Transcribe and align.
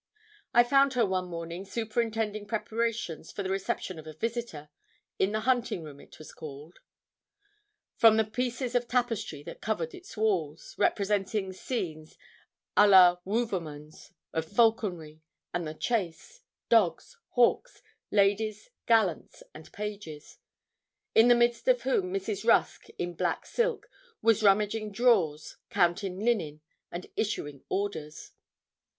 I 0.51 0.63
found 0.63 0.93
her 0.93 1.05
one 1.05 1.27
morning 1.27 1.63
superintending 1.63 2.47
preparations 2.47 3.31
for 3.31 3.43
the 3.43 3.51
reception 3.51 3.99
of 3.99 4.07
a 4.07 4.13
visitor, 4.15 4.69
in 5.19 5.31
the 5.31 5.41
hunting 5.41 5.83
room 5.83 5.99
it 5.99 6.17
was 6.17 6.33
called, 6.33 6.79
from 7.97 8.17
the 8.17 8.23
pieces 8.23 8.73
of 8.73 8.87
tapestry 8.87 9.43
that 9.43 9.61
covered 9.61 9.93
its 9.93 10.17
walls, 10.17 10.73
representing 10.79 11.53
scenes 11.53 12.17
à 12.75 12.89
la 12.89 13.17
Wouvermans, 13.27 14.11
of 14.33 14.45
falconry, 14.51 15.21
and 15.53 15.67
the 15.67 15.75
chase, 15.75 16.41
dogs, 16.67 17.17
hawks, 17.35 17.83
ladies, 18.09 18.71
gallants, 18.87 19.43
and 19.53 19.71
pages. 19.71 20.39
In 21.13 21.27
the 21.27 21.35
midst 21.35 21.67
of 21.67 21.83
whom 21.83 22.11
Mrs. 22.11 22.43
Rusk, 22.43 22.87
in 22.97 23.13
black 23.13 23.45
silk, 23.45 23.87
was 24.23 24.41
rummaging 24.41 24.93
drawers, 24.93 25.57
counting 25.69 26.19
linen, 26.19 26.61
and 26.91 27.05
issuing 27.15 27.61
orders. 27.69 28.31